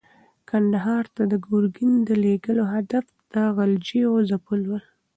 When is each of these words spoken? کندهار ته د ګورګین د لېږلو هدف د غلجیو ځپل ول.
کندهار 0.49 1.05
ته 1.15 1.23
د 1.31 1.33
ګورګین 1.45 1.93
د 2.07 2.09
لېږلو 2.23 2.63
هدف 2.73 3.05
د 3.31 3.33
غلجیو 3.55 4.13
ځپل 4.29 4.59
ول. 4.69 4.83